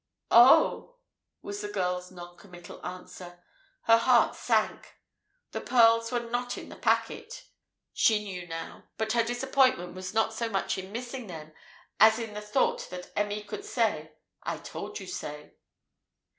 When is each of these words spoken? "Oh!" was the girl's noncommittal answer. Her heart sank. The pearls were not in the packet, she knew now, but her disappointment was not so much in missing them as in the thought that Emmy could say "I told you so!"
"Oh!" 0.31 0.97
was 1.43 1.61
the 1.61 1.67
girl's 1.67 2.09
noncommittal 2.09 2.83
answer. 2.83 3.43
Her 3.83 3.99
heart 3.99 4.35
sank. 4.35 4.95
The 5.51 5.61
pearls 5.61 6.11
were 6.11 6.19
not 6.21 6.57
in 6.57 6.69
the 6.69 6.75
packet, 6.75 7.43
she 7.93 8.23
knew 8.23 8.47
now, 8.47 8.85
but 8.97 9.11
her 9.13 9.21
disappointment 9.23 9.93
was 9.93 10.11
not 10.11 10.33
so 10.33 10.49
much 10.49 10.75
in 10.79 10.91
missing 10.91 11.27
them 11.27 11.53
as 11.99 12.17
in 12.17 12.33
the 12.33 12.41
thought 12.41 12.87
that 12.89 13.11
Emmy 13.15 13.43
could 13.43 13.63
say 13.63 14.13
"I 14.41 14.57
told 14.57 14.99
you 14.99 15.05
so!" 15.05 15.51